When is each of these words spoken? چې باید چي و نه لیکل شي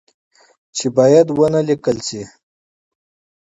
چې 0.75 0.85
باید 0.97 1.27
چي 1.29 1.33
و 1.37 1.39
نه 1.53 1.61
لیکل 1.69 1.97
شي 2.07 2.21